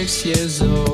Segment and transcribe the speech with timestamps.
[0.00, 0.89] years old, oh.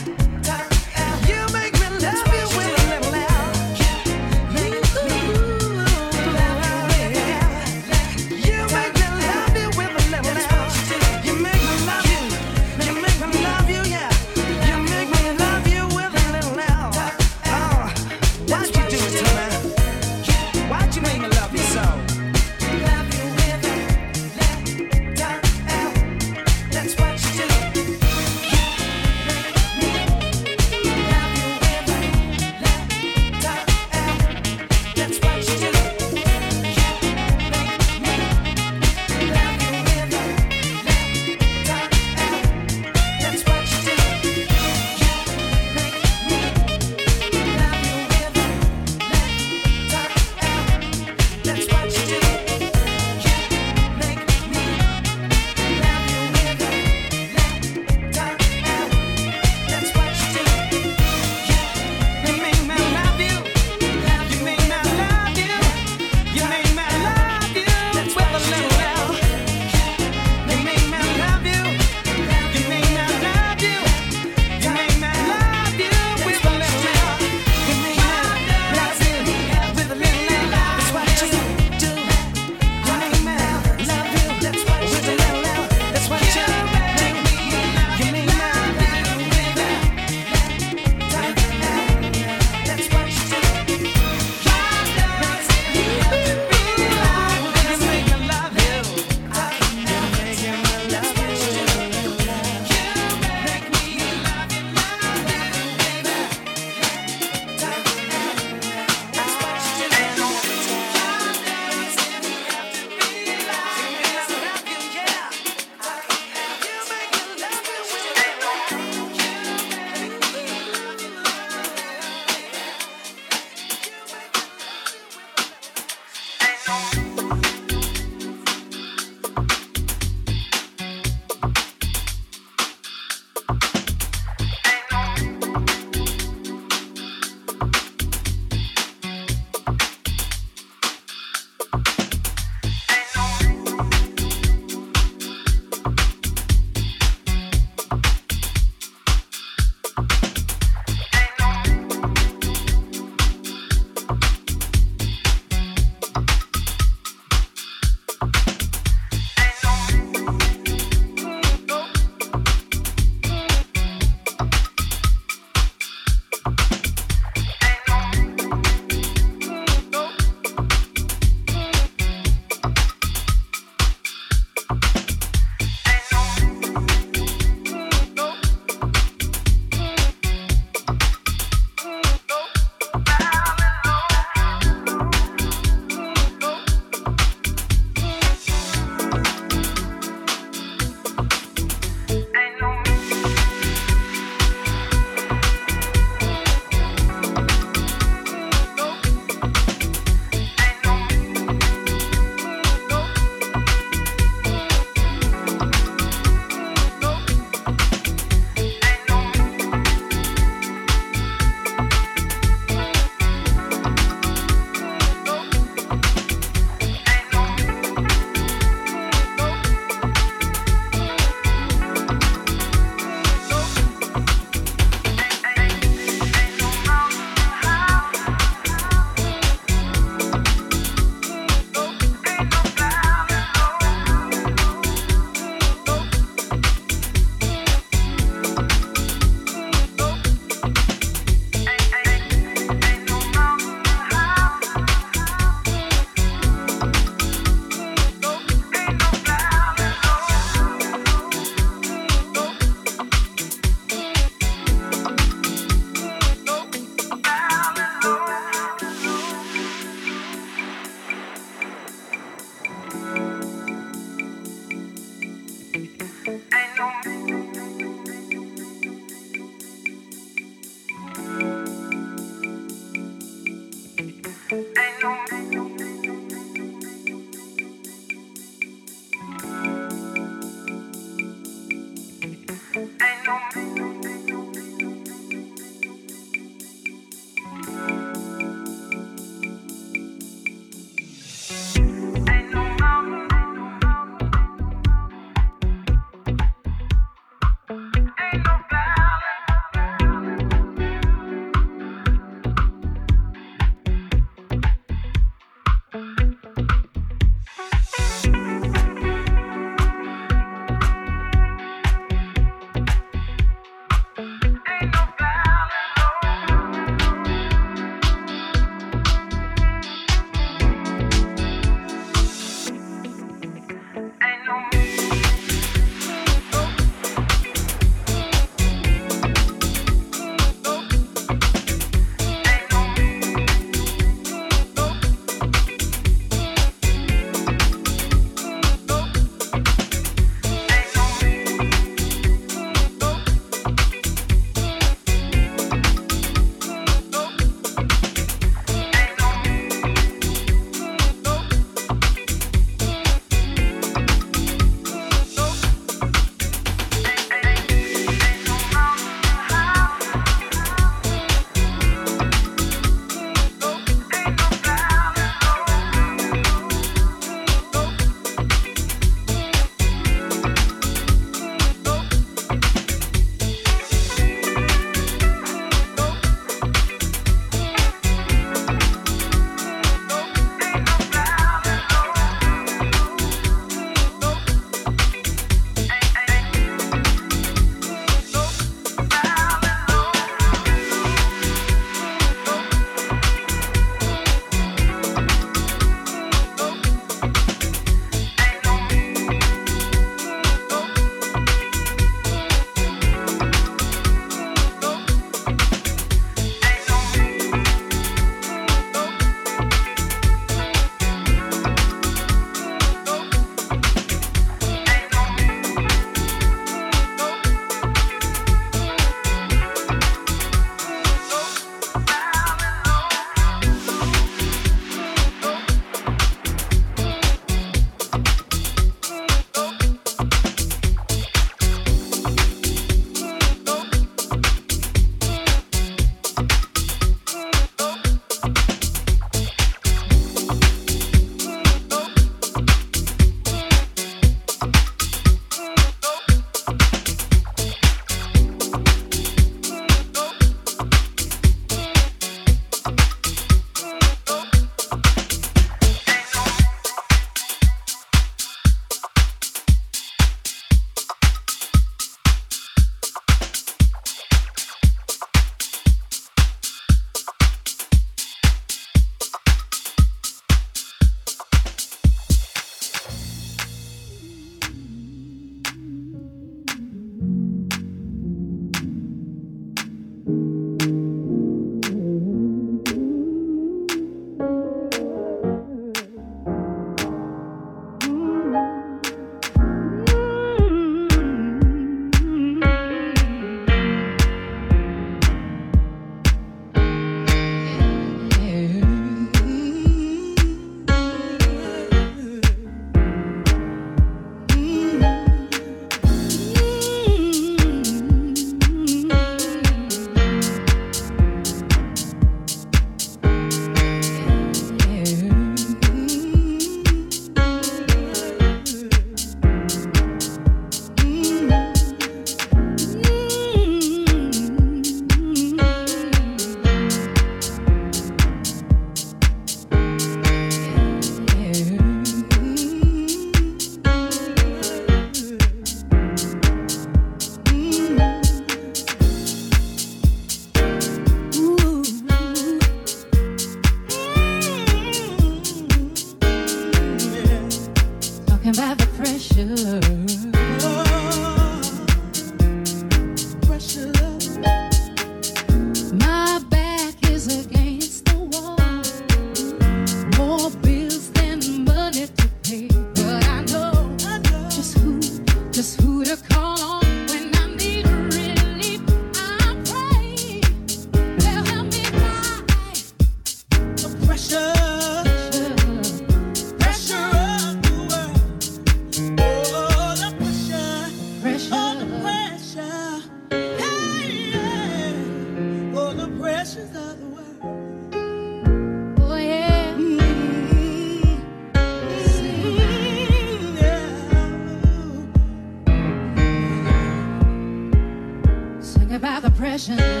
[599.53, 600.00] expression.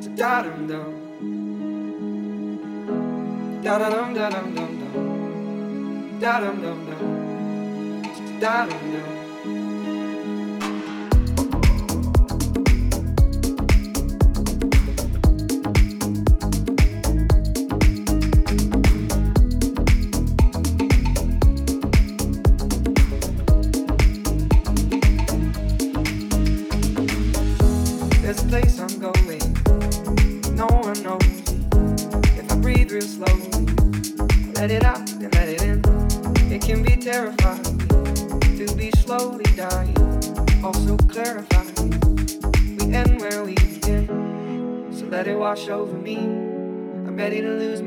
[0.00, 0.94] Da dum dum.
[3.64, 6.20] Da dum dum dum dum.
[6.20, 8.40] Da dum dum dum.
[8.40, 9.17] Da dum dum.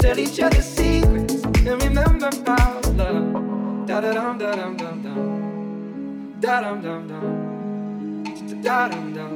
[0.00, 3.86] Tell each other secrets and remember how love.
[3.86, 6.40] Da da dum da dum dum dum.
[6.40, 8.62] Da dum dum dum.
[8.62, 9.32] Da dum dum.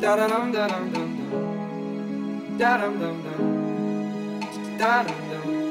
[0.00, 2.58] Da dum dum da dum dum dum.
[2.58, 4.78] Da dum dum dum.
[4.78, 5.61] Da dum dum.